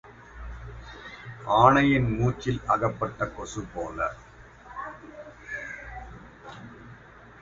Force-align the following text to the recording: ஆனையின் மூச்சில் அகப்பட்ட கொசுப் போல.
ஆனையின் 1.57 2.07
மூச்சில் 2.15 2.59
அகப்பட்ட 2.65 3.27
கொசுப் 3.27 3.69
போல. 3.73 4.09